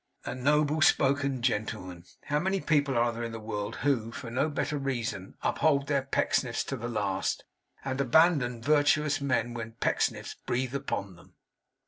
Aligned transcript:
A 0.25 0.33
noble 0.33 0.81
spoken 0.81 1.43
gentleman! 1.43 2.05
How 2.23 2.39
many 2.39 2.59
people 2.59 2.97
are 2.97 3.13
there 3.13 3.21
in 3.23 3.31
the 3.33 3.39
world, 3.39 3.75
who, 3.85 4.11
for 4.11 4.31
no 4.31 4.49
better 4.49 4.79
reason, 4.79 5.35
uphold 5.43 5.85
their 5.85 6.01
Pecksniffs 6.01 6.63
to 6.69 6.75
the 6.75 6.89
last 6.89 7.43
and 7.85 8.01
abandon 8.01 8.63
virtuous 8.63 9.21
men, 9.21 9.53
when 9.53 9.73
Pecksniffs 9.73 10.37
breathe 10.47 10.73
upon 10.73 11.17
them! 11.17 11.35